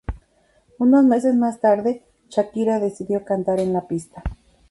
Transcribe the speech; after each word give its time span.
Unos 0.79 1.05
meses 1.05 1.35
más 1.35 1.59
tarde, 1.59 2.01
Shakira 2.27 2.79
decidió 2.79 3.23
cantar 3.23 3.59
en 3.59 3.71
la 3.73 3.87
pista. 3.87 4.23